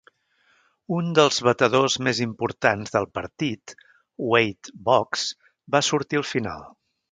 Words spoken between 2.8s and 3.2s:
del